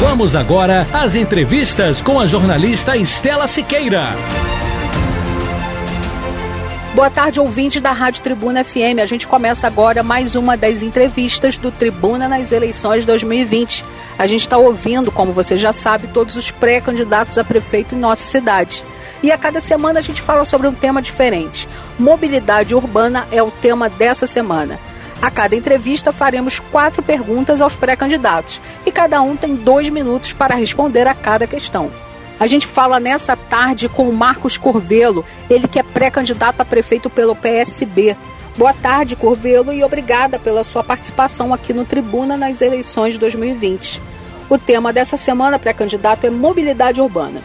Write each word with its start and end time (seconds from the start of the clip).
Vamos 0.00 0.34
agora 0.34 0.86
às 0.94 1.14
entrevistas 1.14 2.00
com 2.00 2.18
a 2.18 2.24
jornalista 2.24 2.96
Estela 2.96 3.46
Siqueira. 3.46 4.14
Boa 6.94 7.10
tarde, 7.10 7.38
ouvinte 7.38 7.80
da 7.80 7.92
Rádio 7.92 8.22
Tribuna 8.22 8.64
FM. 8.64 8.98
A 9.02 9.04
gente 9.04 9.28
começa 9.28 9.66
agora 9.66 10.02
mais 10.02 10.34
uma 10.34 10.56
das 10.56 10.82
entrevistas 10.82 11.58
do 11.58 11.70
Tribuna 11.70 12.26
nas 12.26 12.50
eleições 12.50 13.04
2020. 13.04 13.84
A 14.18 14.26
gente 14.26 14.40
está 14.40 14.56
ouvindo, 14.56 15.12
como 15.12 15.34
você 15.34 15.58
já 15.58 15.70
sabe, 15.70 16.08
todos 16.08 16.34
os 16.34 16.50
pré-candidatos 16.50 17.36
a 17.36 17.44
prefeito 17.44 17.94
em 17.94 17.98
nossa 17.98 18.24
cidade. 18.24 18.82
E 19.22 19.30
a 19.30 19.36
cada 19.36 19.60
semana 19.60 19.98
a 19.98 20.02
gente 20.02 20.22
fala 20.22 20.46
sobre 20.46 20.66
um 20.66 20.72
tema 20.72 21.02
diferente. 21.02 21.68
Mobilidade 21.98 22.74
urbana 22.74 23.28
é 23.30 23.42
o 23.42 23.50
tema 23.50 23.90
dessa 23.90 24.26
semana. 24.26 24.80
A 25.22 25.30
cada 25.30 25.54
entrevista 25.54 26.12
faremos 26.12 26.58
quatro 26.58 27.02
perguntas 27.02 27.60
aos 27.60 27.76
pré-candidatos 27.76 28.58
e 28.86 28.90
cada 28.90 29.20
um 29.20 29.36
tem 29.36 29.54
dois 29.54 29.90
minutos 29.90 30.32
para 30.32 30.54
responder 30.54 31.06
a 31.06 31.14
cada 31.14 31.46
questão. 31.46 31.90
A 32.38 32.46
gente 32.46 32.66
fala 32.66 32.98
nessa 32.98 33.36
tarde 33.36 33.86
com 33.86 34.08
o 34.08 34.16
Marcos 34.16 34.56
Corvelo, 34.56 35.22
ele 35.50 35.68
que 35.68 35.78
é 35.78 35.82
pré-candidato 35.82 36.62
a 36.62 36.64
prefeito 36.64 37.10
pelo 37.10 37.36
PSB. 37.36 38.16
Boa 38.56 38.72
tarde, 38.72 39.14
Corvelo, 39.14 39.74
e 39.74 39.84
obrigada 39.84 40.38
pela 40.38 40.64
sua 40.64 40.82
participação 40.82 41.52
aqui 41.52 41.74
no 41.74 41.84
Tribuna 41.84 42.38
nas 42.38 42.62
eleições 42.62 43.12
de 43.12 43.20
2020. 43.20 44.00
O 44.48 44.56
tema 44.56 44.90
dessa 44.90 45.18
semana, 45.18 45.58
pré-candidato, 45.58 46.26
é 46.26 46.30
mobilidade 46.30 46.98
urbana. 46.98 47.42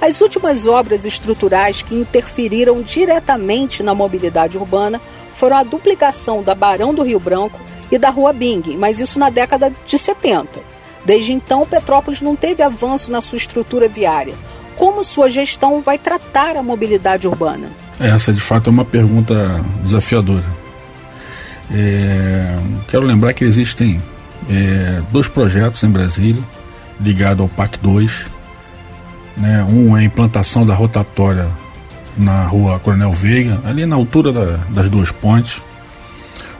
As 0.00 0.20
últimas 0.20 0.66
obras 0.66 1.04
estruturais 1.04 1.80
que 1.80 1.94
interferiram 1.94 2.82
diretamente 2.82 3.84
na 3.84 3.94
mobilidade 3.94 4.58
urbana 4.58 5.00
foram 5.42 5.56
a 5.56 5.64
duplicação 5.64 6.40
da 6.40 6.54
Barão 6.54 6.94
do 6.94 7.02
Rio 7.02 7.18
Branco 7.18 7.58
e 7.90 7.98
da 7.98 8.10
Rua 8.10 8.32
Bing, 8.32 8.62
mas 8.78 9.00
isso 9.00 9.18
na 9.18 9.28
década 9.28 9.72
de 9.84 9.98
70. 9.98 10.60
Desde 11.04 11.32
então, 11.32 11.66
Petrópolis 11.66 12.20
não 12.20 12.36
teve 12.36 12.62
avanço 12.62 13.10
na 13.10 13.20
sua 13.20 13.38
estrutura 13.38 13.88
viária. 13.88 14.34
Como 14.76 15.02
sua 15.02 15.28
gestão 15.28 15.82
vai 15.82 15.98
tratar 15.98 16.56
a 16.56 16.62
mobilidade 16.62 17.26
urbana? 17.26 17.72
Essa, 17.98 18.32
de 18.32 18.40
fato, 18.40 18.70
é 18.70 18.72
uma 18.72 18.84
pergunta 18.84 19.34
desafiadora. 19.82 20.44
É, 21.74 22.56
quero 22.86 23.04
lembrar 23.04 23.32
que 23.32 23.42
existem 23.42 24.00
é, 24.48 25.02
dois 25.10 25.26
projetos 25.26 25.82
em 25.82 25.90
Brasília, 25.90 26.42
ligados 27.00 27.40
ao 27.40 27.48
PAC 27.48 27.80
2. 27.80 28.26
Né? 29.38 29.64
Um 29.64 29.96
é 29.96 30.02
a 30.02 30.04
implantação 30.04 30.64
da 30.64 30.72
rotatória 30.72 31.48
na 32.16 32.44
rua 32.44 32.78
Coronel 32.78 33.12
Veiga, 33.12 33.60
ali 33.64 33.86
na 33.86 33.96
altura 33.96 34.32
da, 34.32 34.56
das 34.68 34.90
duas 34.90 35.10
pontes. 35.10 35.62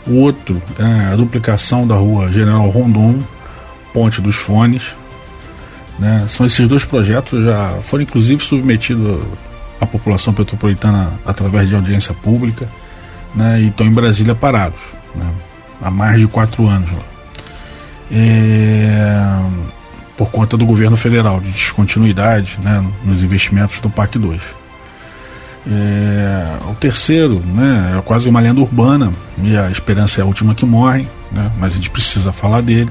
O 0.06 0.14
outro 0.14 0.60
é 0.78 1.12
a 1.12 1.16
duplicação 1.16 1.86
da 1.86 1.94
rua 1.94 2.30
General 2.30 2.68
Rondon, 2.68 3.22
Ponte 3.92 4.20
dos 4.20 4.34
Fones. 4.34 4.96
Né? 5.98 6.24
São 6.28 6.46
esses 6.46 6.66
dois 6.66 6.84
projetos, 6.84 7.44
já 7.44 7.78
foram 7.82 8.02
inclusive 8.02 8.42
submetidos 8.42 9.22
à 9.80 9.86
população 9.86 10.32
petropolitana 10.32 11.12
através 11.24 11.68
de 11.68 11.74
audiência 11.74 12.14
pública 12.14 12.68
né? 13.34 13.60
e 13.60 13.68
estão 13.68 13.86
em 13.86 13.92
Brasília 13.92 14.34
parados 14.34 14.80
né? 15.14 15.26
há 15.80 15.90
mais 15.90 16.18
de 16.20 16.26
quatro 16.26 16.66
anos. 16.66 16.90
É... 18.10 19.42
Por 20.16 20.30
conta 20.30 20.56
do 20.56 20.66
governo 20.66 20.96
federal, 20.96 21.40
de 21.40 21.50
descontinuidade 21.50 22.58
né? 22.62 22.84
nos 23.04 23.22
investimentos 23.22 23.80
do 23.80 23.88
PAC 23.88 24.18
2. 24.18 24.61
É, 25.70 26.56
o 26.68 26.74
terceiro 26.74 27.40
né, 27.44 27.96
é 27.96 28.02
quase 28.02 28.28
uma 28.28 28.40
lenda 28.40 28.60
urbana, 28.60 29.12
e 29.42 29.56
a 29.56 29.70
esperança 29.70 30.20
é 30.20 30.22
a 30.22 30.26
última 30.26 30.54
que 30.54 30.64
morre, 30.64 31.06
né, 31.30 31.52
mas 31.58 31.72
a 31.72 31.74
gente 31.76 31.90
precisa 31.90 32.32
falar 32.32 32.62
dele 32.62 32.90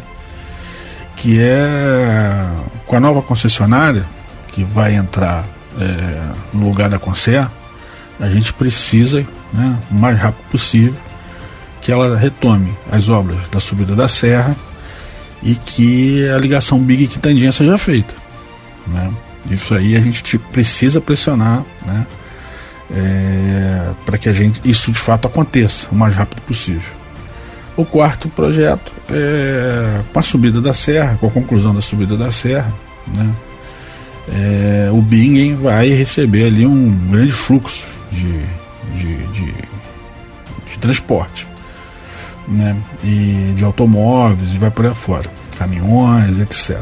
que 1.21 1.39
é 1.39 2.49
com 2.87 2.95
a 2.95 2.99
nova 2.99 3.21
concessionária 3.21 4.03
que 4.47 4.63
vai 4.63 4.95
entrar 4.95 5.45
é, 5.79 6.31
no 6.51 6.65
lugar 6.65 6.89
da 6.89 6.97
Concer, 6.97 7.47
a 8.19 8.27
gente 8.27 8.51
precisa, 8.53 9.25
né, 9.53 9.79
o 9.89 9.93
mais 9.93 10.17
rápido 10.17 10.43
possível, 10.49 10.95
que 11.79 11.91
ela 11.91 12.17
retome 12.17 12.71
as 12.91 13.07
obras 13.07 13.37
da 13.51 13.59
subida 13.59 13.95
da 13.95 14.07
serra 14.07 14.55
e 15.41 15.55
que 15.55 16.27
a 16.29 16.37
ligação 16.37 16.79
Big 16.79 17.07
Quitandinha 17.07 17.51
seja 17.51 17.77
feita. 17.77 18.13
Né? 18.87 19.11
Isso 19.49 19.73
aí 19.73 19.95
a 19.95 19.99
gente 19.99 20.37
precisa 20.37 20.99
pressionar 20.99 21.63
né, 21.85 22.05
é, 22.93 23.89
para 24.05 24.17
que 24.17 24.27
a 24.29 24.31
gente, 24.31 24.61
isso 24.69 24.91
de 24.91 24.99
fato 24.99 25.27
aconteça 25.27 25.87
o 25.91 25.95
mais 25.95 26.13
rápido 26.13 26.41
possível. 26.41 26.93
O 27.75 27.85
quarto 27.85 28.27
projeto 28.29 28.91
é 29.09 30.01
com 30.11 30.19
a 30.19 30.23
subida 30.23 30.59
da 30.59 30.73
serra, 30.73 31.17
com 31.19 31.27
a 31.27 31.31
conclusão 31.31 31.73
da 31.73 31.81
subida 31.81 32.17
da 32.17 32.31
serra, 32.31 32.71
né? 33.15 33.33
É, 34.29 34.89
o 34.91 35.01
Bingen 35.01 35.55
vai 35.55 35.89
receber 35.89 36.45
ali 36.45 36.65
um 36.65 36.91
grande 37.09 37.31
fluxo 37.31 37.87
de, 38.11 38.39
de, 38.95 39.17
de, 39.27 39.53
de 40.69 40.77
transporte 40.79 41.47
né? 42.47 42.75
e 43.03 43.53
de 43.55 43.63
automóveis 43.63 44.53
e 44.53 44.57
vai 44.57 44.69
por 44.69 44.85
aí 44.85 44.93
fora, 44.93 45.29
caminhões, 45.57 46.39
etc. 46.39 46.79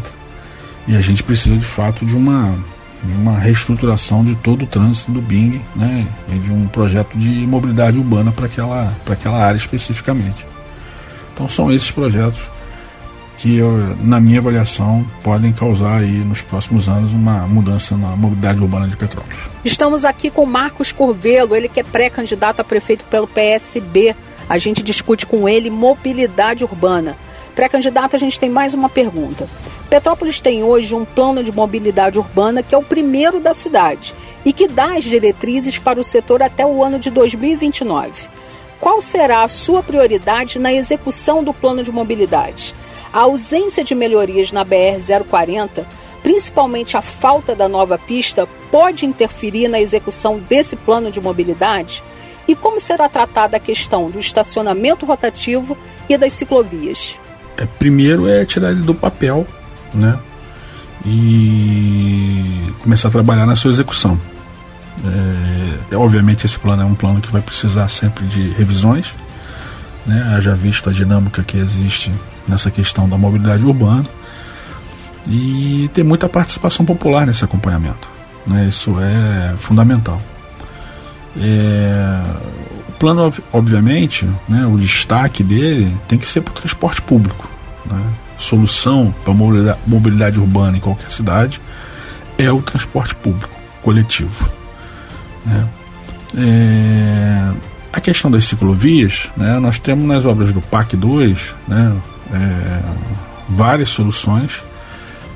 E 0.88 0.96
a 0.96 1.02
gente 1.02 1.24
precisa 1.24 1.56
de 1.56 1.66
fato 1.66 2.06
de 2.06 2.16
uma, 2.16 2.58
de 3.04 3.14
uma 3.14 3.38
reestruturação 3.38 4.24
de 4.24 4.36
todo 4.36 4.64
o 4.64 4.68
trânsito 4.68 5.12
do 5.12 5.22
Bing 5.22 5.62
né? 5.76 6.08
e 6.30 6.38
de 6.38 6.52
um 6.52 6.68
projeto 6.68 7.18
de 7.18 7.30
mobilidade 7.48 7.98
urbana 7.98 8.32
para 8.32 8.46
aquela, 8.46 8.94
aquela 9.10 9.38
área 9.38 9.58
especificamente. 9.58 10.46
Então 11.34 11.48
são 11.48 11.72
esses 11.72 11.90
projetos 11.90 12.42
que, 13.40 13.56
eu, 13.56 13.96
na 14.02 14.20
minha 14.20 14.40
avaliação, 14.40 15.06
podem 15.24 15.54
causar 15.54 16.00
aí 16.00 16.12
nos 16.12 16.42
próximos 16.42 16.90
anos 16.90 17.14
uma 17.14 17.48
mudança 17.48 17.96
na 17.96 18.10
mobilidade 18.10 18.60
urbana 18.60 18.86
de 18.86 18.98
Petrópolis. 18.98 19.40
Estamos 19.64 20.04
aqui 20.04 20.30
com 20.30 20.46
Marcos 20.46 20.92
Corvelo, 20.92 21.56
ele 21.56 21.70
que 21.70 21.80
é 21.80 21.84
pré-candidato 21.84 22.60
a 22.60 22.64
prefeito 22.66 23.06
pelo 23.06 23.28
PSB. 23.28 24.14
A 24.50 24.58
gente 24.58 24.84
discute 24.84 25.26
com 25.26 25.48
ele 25.48 25.70
mobilidade 25.70 26.66
urbana. 26.66 27.16
Pré-candidato, 27.60 28.16
a 28.16 28.20
gente 28.20 28.40
tem 28.40 28.50
mais 28.50 28.74
uma 28.74 28.88
pergunta. 28.88 29.46
Petrópolis 29.90 30.40
tem 30.40 30.64
hoje 30.64 30.96
um 30.96 31.04
plano 31.04 31.44
de 31.44 31.52
mobilidade 31.52 32.18
urbana 32.18 32.64
que 32.64 32.74
é 32.74 32.78
o 32.78 32.82
primeiro 32.82 33.42
da 33.42 33.54
cidade 33.54 34.16
e 34.46 34.54
que 34.54 34.66
dá 34.66 34.96
as 34.96 35.04
diretrizes 35.04 35.78
para 35.78 36.00
o 36.00 36.04
setor 36.04 36.42
até 36.42 36.66
o 36.66 36.82
ano 36.82 36.98
de 36.98 37.10
2029 37.10 38.30
qual 38.80 39.02
será 39.02 39.44
a 39.44 39.50
sua 39.50 39.84
prioridade 39.84 40.58
na 40.58 40.72
execução 40.72 41.44
do 41.44 41.54
plano 41.54 41.84
de 41.84 41.92
mobilidade? 41.92 42.74
A 43.12 43.20
ausência 43.24 43.84
de 43.84 43.94
melhorias 43.94 44.54
na 44.54 44.66
BR-040, 44.66 45.84
principalmente 46.24 46.96
a 46.96 47.02
falta 47.02 47.54
da 47.54 47.68
nova 47.68 47.98
pista, 47.98 48.48
pode 48.72 49.06
interferir 49.06 49.68
na 49.68 49.82
execução 49.82 50.40
desse 50.40 50.78
plano 50.78 51.12
de 51.12 51.20
mobilidade? 51.20 52.02
E 52.48 52.56
como 52.56 52.80
será 52.80 53.10
tratada 53.10 53.58
a 53.58 53.60
questão 53.60 54.10
do 54.10 54.18
estacionamento 54.18 55.06
rotativo 55.06 55.78
e 56.08 56.18
das 56.18 56.32
ciclovias? 56.32 57.20
É, 57.60 57.66
primeiro 57.66 58.28
é 58.28 58.46
tirar 58.46 58.72
ele 58.72 58.82
do 58.82 58.96
papel, 58.96 59.46
né? 59.94 60.18
E 61.06 62.74
começar 62.82 63.10
a 63.10 63.12
trabalhar 63.12 63.46
na 63.46 63.56
sua 63.56 63.72
execução. 63.72 64.20
É, 65.92 65.96
obviamente 65.96 66.46
esse 66.46 66.58
plano 66.58 66.82
é 66.82 66.86
um 66.86 66.96
plano 66.96 67.22
que 67.22 67.32
vai 67.32 67.42
precisar 67.42 67.90
sempre 67.90 68.26
de 68.28 68.50
revisões, 68.52 69.14
né? 70.06 70.34
Haja 70.36 70.56
visto 70.56 70.90
a 70.90 70.94
dinâmica 70.94 71.44
que 71.44 71.58
existe 71.58 72.12
nessa 72.48 72.72
questão 72.72 73.08
da 73.08 73.18
mobilidade 73.18 73.64
urbana 73.66 74.06
e 75.28 75.90
tem 75.94 76.04
muita 76.04 76.30
participação 76.30 76.86
popular 76.86 77.28
nesse 77.28 77.44
acompanhamento, 77.44 78.08
né? 78.48 78.68
Isso 78.70 78.96
é 79.00 79.54
fundamental. 79.58 80.22
É, 81.38 82.22
o 82.88 82.92
plano, 82.94 83.34
obviamente, 83.52 84.28
né, 84.48 84.66
o 84.66 84.78
destaque 84.78 85.44
dele 85.44 85.94
tem 86.08 86.18
que 86.18 86.28
ser 86.28 86.42
para 86.42 86.52
o 86.52 86.56
transporte 86.56 87.02
público. 87.02 87.49
Né? 87.90 88.04
Solução 88.38 89.14
para 89.24 89.34
mobilidade 89.34 90.40
urbana 90.40 90.78
em 90.78 90.80
qualquer 90.80 91.12
cidade 91.12 91.62
é 92.38 92.52
o 92.52 92.62
transporte 92.62 93.16
público 93.16 93.54
coletivo. 93.82 94.50
Né? 95.46 95.68
É, 96.38 97.52
a 97.92 98.00
questão 98.00 98.30
das 98.30 98.46
ciclovias, 98.46 99.30
né, 99.36 99.60
nós 99.60 99.80
temos 99.80 100.06
nas 100.06 100.24
obras 100.24 100.54
do 100.54 100.62
PAC 100.62 100.96
2 100.96 101.56
né, 101.68 101.98
é, 102.32 102.82
várias 103.50 103.90
soluções 103.90 104.62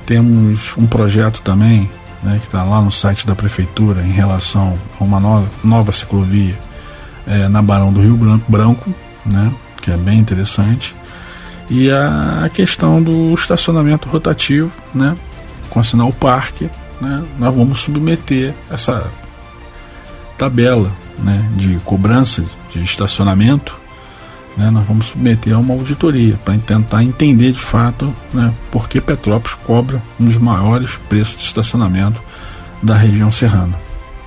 Temos 0.05 0.73
um 0.77 0.85
projeto 0.85 1.41
também 1.41 1.89
né, 2.21 2.37
que 2.39 2.45
está 2.45 2.63
lá 2.63 2.81
no 2.81 2.91
site 2.91 3.25
da 3.25 3.35
prefeitura 3.35 4.01
em 4.01 4.11
relação 4.11 4.77
a 4.99 5.03
uma 5.03 5.19
nova, 5.19 5.49
nova 5.63 5.91
ciclovia 5.91 6.57
é, 7.25 7.47
na 7.47 7.61
Barão 7.61 7.91
do 7.91 8.01
Rio 8.01 8.17
Branco, 8.17 8.51
Branco 8.51 8.93
né, 9.25 9.51
que 9.81 9.91
é 9.91 9.97
bem 9.97 10.19
interessante. 10.19 10.93
E 11.69 11.89
a 11.89 12.49
questão 12.53 13.01
do 13.01 13.33
estacionamento 13.33 14.09
rotativo, 14.09 14.71
né, 14.93 15.15
com 15.69 15.79
a 15.79 15.83
sinal 15.83 16.11
parque, 16.11 16.69
né, 16.99 17.23
nós 17.39 17.55
vamos 17.55 17.81
submeter 17.81 18.53
essa 18.69 19.09
tabela 20.37 20.91
né, 21.19 21.49
de 21.55 21.77
cobrança 21.85 22.43
de 22.71 22.81
estacionamento 22.81 23.83
né, 24.57 24.69
nós 24.69 24.85
vamos 24.85 25.07
submeter 25.07 25.53
a 25.53 25.59
uma 25.59 25.73
auditoria 25.73 26.35
para 26.43 26.57
tentar 26.57 27.03
entender 27.03 27.51
de 27.51 27.59
fato 27.59 28.13
né, 28.33 28.53
por 28.71 28.87
que 28.87 29.01
Petrópolis 29.01 29.57
cobra 29.63 30.01
um 30.19 30.25
dos 30.25 30.37
maiores 30.37 30.95
preços 31.09 31.37
de 31.37 31.43
estacionamento 31.43 32.21
da 32.81 32.95
região 32.95 33.31
serrana. 33.31 33.82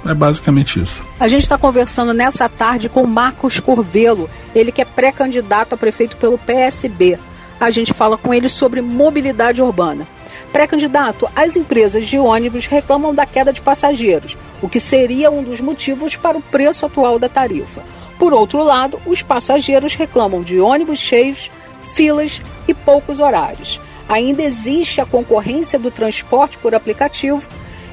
É 0.08 0.14
basicamente 0.14 0.82
isso. 0.82 1.04
A 1.18 1.28
gente 1.28 1.42
está 1.42 1.58
conversando 1.58 2.12
nessa 2.12 2.48
tarde 2.48 2.88
com 2.88 3.06
Marcos 3.06 3.60
Corvelo, 3.60 4.30
ele 4.54 4.72
que 4.72 4.82
é 4.82 4.84
pré-candidato 4.84 5.74
a 5.74 5.76
prefeito 5.78 6.16
pelo 6.16 6.38
PSB. 6.38 7.18
A 7.58 7.70
gente 7.70 7.92
fala 7.92 8.16
com 8.16 8.32
ele 8.32 8.48
sobre 8.48 8.80
mobilidade 8.80 9.62
urbana. 9.62 10.06
Pré-candidato, 10.52 11.28
as 11.34 11.56
empresas 11.56 12.06
de 12.06 12.18
ônibus 12.18 12.66
reclamam 12.66 13.14
da 13.14 13.26
queda 13.26 13.52
de 13.52 13.60
passageiros, 13.60 14.36
o 14.62 14.68
que 14.68 14.78
seria 14.78 15.30
um 15.30 15.42
dos 15.42 15.60
motivos 15.60 16.16
para 16.16 16.38
o 16.38 16.42
preço 16.42 16.86
atual 16.86 17.18
da 17.18 17.28
tarifa. 17.28 17.82
Por 18.18 18.32
outro 18.32 18.62
lado, 18.62 18.98
os 19.06 19.22
passageiros 19.22 19.94
reclamam 19.94 20.42
de 20.42 20.58
ônibus 20.58 20.98
cheios, 20.98 21.50
filas 21.94 22.40
e 22.66 22.72
poucos 22.72 23.20
horários. 23.20 23.80
Ainda 24.08 24.42
existe 24.42 25.00
a 25.00 25.06
concorrência 25.06 25.78
do 25.78 25.90
transporte 25.90 26.56
por 26.58 26.74
aplicativo 26.74 27.42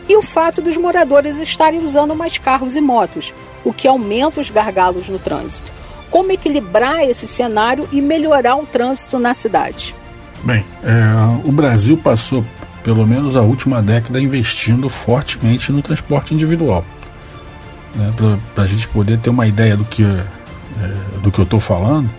e 0.08 0.16
o 0.16 0.22
fato 0.22 0.62
dos 0.62 0.78
moradores 0.78 1.38
estarem 1.38 1.82
usando 1.82 2.16
mais 2.16 2.38
carros 2.38 2.76
e 2.76 2.82
motos, 2.82 3.34
o 3.64 3.74
que 3.74 3.88
aumenta 3.88 4.42
os 4.42 4.50
gargalos 4.50 5.08
no 5.08 5.20
trânsito. 5.20 5.72
Como 6.10 6.32
equilibrar 6.32 7.04
esse 7.04 7.28
cenário 7.28 7.88
e 7.92 8.02
melhorar 8.02 8.56
o 8.56 8.66
trânsito 8.66 9.18
na 9.18 9.34
cidade? 9.34 9.96
Bem, 10.44 10.66
é, 10.84 11.48
o 11.48 11.52
Brasil 11.52 11.98
passou 11.98 12.46
pelo 12.84 13.08
menos 13.08 13.36
a 13.36 13.42
última 13.42 13.82
década 13.82 14.20
investindo 14.20 14.90
fortemente 14.90 15.72
no 15.72 15.82
transporte 15.82 16.34
individual 16.34 16.84
né, 17.96 18.14
para 18.54 18.64
a 18.64 18.68
gente 18.68 18.88
poder 18.88 19.20
ter 19.20 19.30
uma 19.30 19.48
ideia 19.48 19.78
do 19.78 19.86
que, 19.86 20.04
é, 20.04 20.24
do 21.22 21.32
que 21.32 21.40
eu 21.40 21.44
estou 21.44 21.60
falando, 21.60 22.10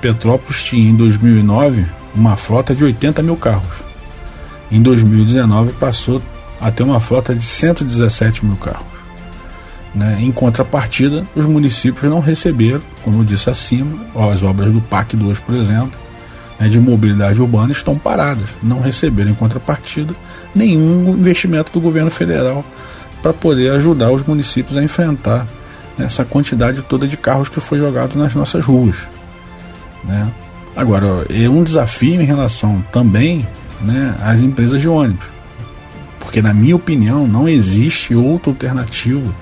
Petrópolis 0.00 0.62
tinha 0.62 0.88
em 0.88 0.94
2009 0.94 1.86
uma 2.14 2.36
frota 2.36 2.74
de 2.74 2.84
80 2.84 3.22
mil 3.22 3.36
carros. 3.36 3.82
Em 4.70 4.80
2019 4.80 5.72
passou 5.72 6.22
a 6.60 6.70
ter 6.70 6.82
uma 6.82 7.00
frota 7.00 7.34
de 7.34 7.44
117 7.44 8.44
mil 8.44 8.56
carros. 8.56 8.98
Né? 9.94 10.18
Em 10.20 10.30
contrapartida, 10.30 11.26
os 11.34 11.46
municípios 11.46 12.10
não 12.10 12.20
receberam, 12.20 12.82
como 13.02 13.20
eu 13.20 13.24
disse 13.24 13.48
acima, 13.48 13.98
as 14.30 14.42
obras 14.42 14.70
do 14.70 14.80
PAC 14.80 15.16
2, 15.16 15.38
por 15.40 15.54
exemplo, 15.54 15.98
né, 16.58 16.68
de 16.68 16.78
mobilidade 16.78 17.40
urbana 17.40 17.72
estão 17.72 17.96
paradas, 17.96 18.50
não 18.62 18.80
receberam 18.80 19.30
em 19.30 19.34
contrapartida 19.34 20.14
nenhum 20.54 21.10
investimento 21.10 21.72
do 21.72 21.80
governo 21.80 22.10
federal 22.10 22.64
para 23.22 23.32
poder 23.32 23.70
ajudar 23.72 24.10
os 24.10 24.24
municípios 24.24 24.76
a 24.76 24.82
enfrentar 24.82 25.46
essa 25.98 26.24
quantidade 26.24 26.82
toda 26.82 27.08
de 27.08 27.16
carros 27.16 27.48
que 27.48 27.60
foi 27.60 27.78
jogado 27.78 28.16
nas 28.16 28.34
nossas 28.34 28.64
ruas. 28.64 28.96
Né? 30.04 30.28
Agora, 30.76 31.26
é 31.28 31.48
um 31.48 31.64
desafio 31.64 32.20
em 32.20 32.24
relação 32.24 32.84
também 32.92 33.46
né, 33.80 34.14
às 34.22 34.40
empresas 34.40 34.80
de 34.80 34.88
ônibus, 34.88 35.26
porque, 36.28 36.42
na 36.42 36.52
minha 36.52 36.76
opinião, 36.76 37.26
não 37.26 37.48
existe 37.48 38.14
outra 38.14 38.50
alternativa 38.50 39.34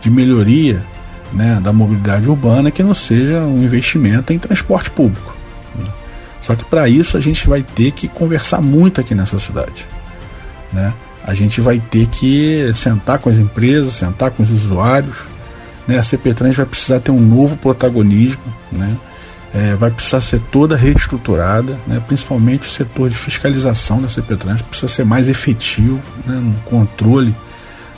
de 0.00 0.10
melhoria 0.10 0.82
né, 1.34 1.60
da 1.62 1.70
mobilidade 1.70 2.26
urbana 2.26 2.70
que 2.70 2.82
não 2.82 2.94
seja 2.94 3.40
um 3.40 3.62
investimento 3.62 4.32
em 4.32 4.38
transporte 4.38 4.90
público. 4.90 5.36
Só 6.40 6.54
que 6.54 6.64
para 6.64 6.88
isso 6.88 7.18
a 7.18 7.20
gente 7.20 7.46
vai 7.46 7.62
ter 7.62 7.90
que 7.90 8.08
conversar 8.08 8.62
muito 8.62 9.02
aqui 9.02 9.14
nessa 9.14 9.38
cidade. 9.38 9.86
Né? 10.72 10.94
a 11.26 11.32
gente 11.32 11.60
vai 11.60 11.80
ter 11.80 12.06
que 12.06 12.70
sentar 12.74 13.18
com 13.18 13.30
as 13.30 13.38
empresas, 13.38 13.94
sentar 13.94 14.30
com 14.30 14.42
os 14.42 14.50
usuários. 14.50 15.24
Né? 15.88 15.98
A 15.98 16.04
CPTrans 16.04 16.54
vai 16.54 16.66
precisar 16.66 17.00
ter 17.00 17.10
um 17.10 17.20
novo 17.20 17.56
protagonismo, 17.56 18.42
né? 18.70 18.94
É, 19.54 19.76
vai 19.76 19.90
precisar 19.90 20.20
ser 20.20 20.40
toda 20.50 20.76
reestruturada, 20.76 21.78
né? 21.86 22.02
principalmente 22.04 22.66
o 22.66 22.70
setor 22.70 23.08
de 23.08 23.16
fiscalização 23.16 24.02
da 24.02 24.08
CPTrans 24.08 24.60
precisa 24.62 24.88
ser 24.88 25.04
mais 25.04 25.28
efetivo 25.28 26.02
né? 26.26 26.34
no 26.34 26.54
controle 26.62 27.34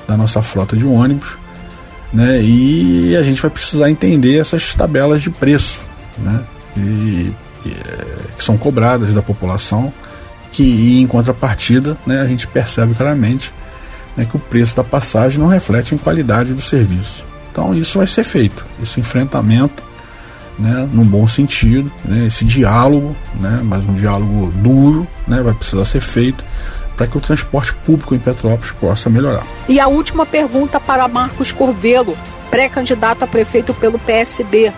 da 0.06 0.18
nossa 0.18 0.42
frota 0.42 0.76
de 0.76 0.84
ônibus. 0.84 1.38
Né? 2.12 2.42
E 2.42 3.16
a 3.16 3.22
gente 3.22 3.40
vai 3.40 3.50
precisar 3.50 3.90
entender 3.90 4.38
essas 4.38 4.74
tabelas 4.74 5.22
de 5.22 5.30
preço 5.30 5.82
né? 6.18 6.44
que, 6.74 7.34
que 8.36 8.44
são 8.44 8.58
cobradas 8.58 9.14
da 9.14 9.22
população 9.22 9.92
que 10.56 11.00
em 11.02 11.06
contrapartida 11.06 11.98
né, 12.06 12.20
a 12.20 12.26
gente 12.26 12.46
percebe 12.46 12.94
claramente 12.94 13.52
né, 14.16 14.24
que 14.24 14.36
o 14.36 14.38
preço 14.38 14.74
da 14.74 14.82
passagem 14.82 15.38
não 15.38 15.48
reflete 15.48 15.94
em 15.94 15.98
qualidade 15.98 16.54
do 16.54 16.62
serviço. 16.62 17.24
Então 17.52 17.74
isso 17.74 17.98
vai 17.98 18.06
ser 18.06 18.24
feito, 18.24 18.64
esse 18.82 18.98
enfrentamento, 18.98 19.82
né, 20.58 20.88
num 20.92 21.04
bom 21.04 21.28
sentido, 21.28 21.92
né, 22.04 22.26
esse 22.26 22.44
diálogo, 22.44 23.14
né, 23.34 23.60
mas 23.62 23.84
um 23.84 23.94
diálogo 23.94 24.50
duro, 24.56 25.06
né, 25.26 25.42
vai 25.42 25.54
precisar 25.54 25.84
ser 25.84 26.00
feito 26.00 26.42
para 26.96 27.06
que 27.06 27.16
o 27.16 27.20
transporte 27.20 27.74
público 27.74 28.14
em 28.14 28.18
Petrópolis 28.18 28.72
possa 28.72 29.10
melhorar. 29.10 29.46
E 29.68 29.78
a 29.78 29.86
última 29.86 30.24
pergunta 30.24 30.80
para 30.80 31.06
Marcos 31.06 31.52
Corvelo, 31.52 32.16
pré-candidato 32.50 33.22
a 33.22 33.26
prefeito 33.26 33.74
pelo 33.74 33.98
PSB. 33.98 34.72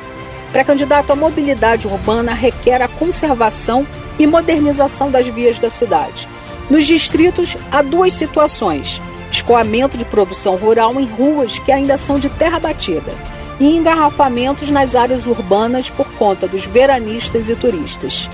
Pré-candidato 0.52 1.12
à 1.12 1.16
mobilidade 1.16 1.86
urbana 1.86 2.32
requer 2.34 2.82
a 2.82 2.88
conservação 2.88 3.86
e 4.18 4.26
modernização 4.26 5.10
das 5.10 5.28
vias 5.28 5.60
da 5.60 5.70
cidade. 5.70 6.28
Nos 6.68 6.86
distritos, 6.86 7.56
há 7.70 7.82
duas 7.82 8.14
situações: 8.14 9.00
escoamento 9.30 9.96
de 9.96 10.04
produção 10.04 10.56
rural 10.56 10.98
em 10.98 11.06
ruas 11.06 11.58
que 11.60 11.70
ainda 11.70 11.96
são 11.96 12.18
de 12.18 12.28
terra 12.30 12.58
batida 12.58 13.12
e 13.60 13.76
engarrafamentos 13.76 14.70
nas 14.70 14.94
áreas 14.94 15.26
urbanas 15.26 15.90
por 15.90 16.06
conta 16.12 16.46
dos 16.46 16.64
veranistas 16.64 17.48
e 17.48 17.56
turistas. 17.56 18.28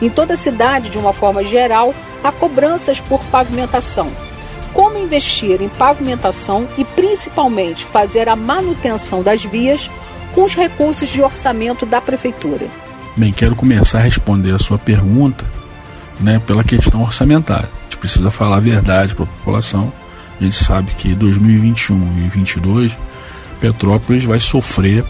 Em 0.00 0.08
toda 0.08 0.34
a 0.34 0.36
cidade, 0.36 0.88
de 0.88 0.96
uma 0.96 1.12
forma 1.12 1.44
geral, 1.44 1.94
há 2.24 2.32
cobranças 2.32 3.00
por 3.00 3.22
pavimentação. 3.24 4.10
Como 4.72 4.98
investir 4.98 5.60
em 5.60 5.68
pavimentação 5.68 6.66
e 6.78 6.84
principalmente 6.84 7.84
fazer 7.84 8.28
a 8.28 8.36
manutenção 8.36 9.22
das 9.22 9.44
vias 9.44 9.90
com 10.34 10.44
os 10.44 10.54
recursos 10.54 11.08
de 11.08 11.20
orçamento 11.20 11.84
da 11.84 12.00
prefeitura? 12.00 12.66
Bem, 13.16 13.32
quero 13.32 13.54
começar 13.56 13.98
a 13.98 14.02
responder 14.02 14.54
a 14.54 14.58
sua 14.58 14.78
pergunta 14.78 15.44
né, 16.20 16.40
pela 16.46 16.62
questão 16.62 17.02
orçamentária. 17.02 17.68
A 17.68 17.82
gente 17.84 17.98
precisa 17.98 18.30
falar 18.30 18.56
a 18.56 18.60
verdade 18.60 19.14
para 19.14 19.24
a 19.24 19.28
população. 19.28 19.92
A 20.40 20.44
gente 20.44 20.56
sabe 20.56 20.92
que 20.92 21.14
2021 21.14 21.96
e 21.96 21.98
2022 21.98 22.96
Petrópolis 23.60 24.24
vai 24.24 24.40
sofrer 24.40 25.04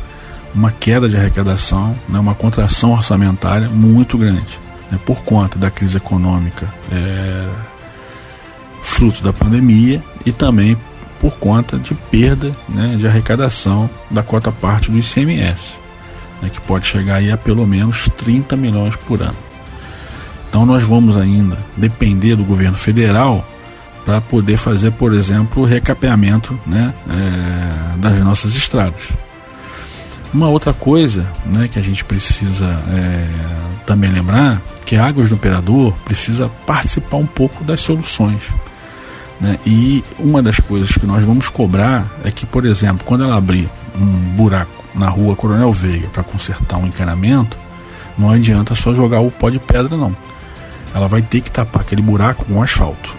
uma 0.55 0.71
queda 0.73 1.09
de 1.09 1.17
arrecadação, 1.17 1.97
né, 2.09 2.19
uma 2.19 2.35
contração 2.35 2.93
orçamentária 2.93 3.69
muito 3.69 4.19
grande, 4.19 4.59
né, 4.91 4.99
por 5.05 5.23
conta 5.23 5.59
da 5.59 5.71
crise 5.71 5.97
econômica 5.97 6.69
é, 6.91 7.49
fruto 8.83 9.23
da 9.23 9.33
pandemia 9.33 10.03
e 10.27 10.33
também 10.33 10.77
por 11.21 11.33
conta 11.35 11.79
de 11.79 11.95
perda 11.95 12.55
né, 12.69 12.97
de 12.99 13.07
arrecadação 13.07 13.89
da 14.11 14.23
cota 14.23 14.51
parte 14.51 14.91
do 14.91 14.99
ICMS 14.99 15.81
né, 16.41 16.49
que 16.49 16.61
pode 16.61 16.87
chegar 16.87 17.17
aí 17.17 17.31
a 17.31 17.37
pelo 17.37 17.67
menos 17.67 18.09
30 18.17 18.57
milhões 18.57 18.97
por 18.97 19.23
ano. 19.23 19.37
Então 20.49 20.67
nós 20.67 20.83
vamos 20.83 21.17
ainda 21.17 21.59
depender 21.77 22.35
do 22.35 22.45
governo 22.45 22.77
federal 22.77 23.47
para 24.05 24.21
poder 24.21 24.57
fazer, 24.57 24.93
por 24.93 25.13
exemplo, 25.13 25.63
o 25.63 25.67
recapeamento 25.67 26.59
né, 26.67 26.93
é, 27.09 27.99
das 27.99 28.19
nossas 28.21 28.55
estradas. 28.55 29.09
Uma 30.33 30.49
outra 30.49 30.73
coisa 30.73 31.27
né, 31.45 31.69
que 31.69 31.79
a 31.79 31.83
gente 31.83 32.05
precisa 32.05 32.67
é, 32.89 33.27
também 33.85 34.11
lembrar 34.11 34.63
que 34.87 34.97
a 34.97 35.05
Águas 35.05 35.29
do 35.29 35.35
Operador 35.35 35.93
precisa 36.05 36.49
participar 36.67 37.17
um 37.17 37.27
pouco 37.27 37.65
das 37.65 37.81
soluções. 37.81 38.45
Né? 39.41 39.59
E 39.67 40.05
uma 40.19 40.43
das 40.43 40.61
coisas 40.61 40.93
que 40.93 41.07
nós 41.07 41.25
vamos 41.25 41.49
cobrar 41.49 42.07
é 42.25 42.31
que, 42.31 42.47
por 42.47 42.65
exemplo, 42.65 43.05
quando 43.05 43.25
ela 43.25 43.37
abrir 43.37 43.69
um 43.97 44.07
buraco 44.35 44.85
na 44.95 45.09
rua 45.09 45.35
Coronel 45.35 45.73
Veiga 45.73 46.09
para 46.09 46.23
consertar 46.23 46.77
um 46.77 46.87
encanamento, 46.87 47.57
não 48.17 48.31
adianta 48.31 48.75
só 48.75 48.93
jogar 48.95 49.21
o 49.21 49.31
pó 49.31 49.51
de 49.51 49.59
pedra, 49.59 49.97
não. 49.97 50.15
Ela 50.95 51.09
vai 51.09 51.23
ter 51.23 51.41
que 51.41 51.51
tapar 51.51 51.83
aquele 51.83 52.03
buraco 52.03 52.45
com 52.45 52.63
asfalto, 52.63 53.15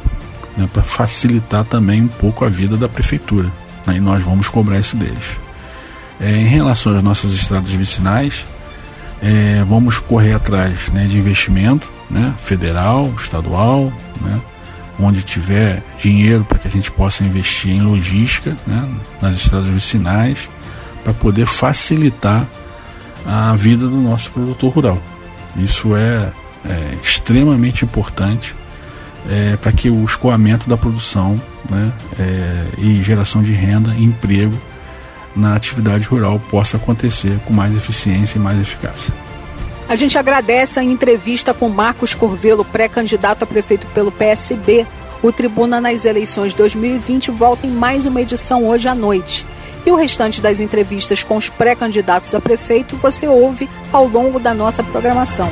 né, 0.57 0.69
para 0.71 0.83
facilitar 0.83 1.65
também 1.65 2.01
um 2.01 2.07
pouco 2.07 2.45
a 2.45 2.49
vida 2.49 2.77
da 2.77 2.89
prefeitura. 2.89 3.51
Né, 3.85 3.97
e 3.97 3.99
nós 3.99 4.23
vamos 4.23 4.47
cobrar 4.47 4.79
isso 4.79 4.95
deles. 4.95 5.39
É, 6.19 6.35
em 6.35 6.47
relação 6.47 6.95
às 6.95 7.03
nossas 7.03 7.33
estradas 7.33 7.71
vicinais, 7.71 8.45
é, 9.21 9.63
vamos 9.67 9.99
correr 9.99 10.33
atrás 10.33 10.89
né, 10.89 11.05
de 11.05 11.17
investimento 11.17 11.91
né, 12.09 12.33
federal, 12.37 13.11
estadual, 13.19 13.91
né, 14.21 14.39
onde 14.99 15.23
tiver 15.23 15.81
dinheiro 15.99 16.43
para 16.43 16.59
que 16.59 16.67
a 16.67 16.71
gente 16.71 16.91
possa 16.91 17.23
investir 17.23 17.71
em 17.71 17.81
logística, 17.81 18.55
né, 18.67 18.87
nas 19.21 19.37
estradas 19.37 19.69
vicinais, 19.69 20.49
para 21.03 21.13
poder 21.13 21.45
facilitar 21.45 22.47
a 23.25 23.55
vida 23.55 23.87
do 23.87 23.97
nosso 23.97 24.29
produtor 24.31 24.73
rural. 24.73 25.03
Isso 25.55 25.95
é, 25.95 26.31
é 26.65 26.97
extremamente 27.03 27.83
importante 27.83 28.55
é, 29.29 29.57
para 29.57 29.71
que 29.71 29.89
o 29.89 30.03
escoamento 30.03 30.69
da 30.69 30.77
produção 30.77 31.41
né, 31.69 31.91
é, 32.19 32.65
e 32.77 33.01
geração 33.03 33.41
de 33.41 33.53
renda 33.53 33.93
e 33.95 34.03
emprego 34.03 34.59
na 35.35 35.55
atividade 35.55 36.05
rural 36.05 36.39
possa 36.49 36.77
acontecer 36.77 37.39
com 37.45 37.53
mais 37.53 37.75
eficiência 37.75 38.37
e 38.37 38.41
mais 38.41 38.59
eficácia. 38.59 39.13
A 39.87 39.95
gente 39.95 40.17
agradece 40.17 40.79
a 40.79 40.83
entrevista 40.83 41.53
com 41.53 41.67
Marcos 41.67 42.13
Corvelo, 42.13 42.63
pré-candidato 42.63 43.43
a 43.43 43.47
prefeito 43.47 43.87
pelo 43.87 44.11
PSB. 44.11 44.87
O 45.21 45.31
Tribuna 45.31 45.81
nas 45.81 46.05
eleições 46.05 46.55
2020 46.55 47.29
volta 47.31 47.67
em 47.67 47.71
mais 47.71 48.05
uma 48.05 48.21
edição 48.21 48.65
hoje 48.65 48.87
à 48.87 48.95
noite. 48.95 49.45
E 49.85 49.91
o 49.91 49.95
restante 49.95 50.41
das 50.41 50.59
entrevistas 50.59 51.23
com 51.23 51.35
os 51.35 51.49
pré-candidatos 51.49 52.33
a 52.33 52.39
prefeito 52.39 52.95
você 52.95 53.27
ouve 53.27 53.69
ao 53.91 54.07
longo 54.07 54.39
da 54.39 54.53
nossa 54.53 54.83
programação. 54.83 55.51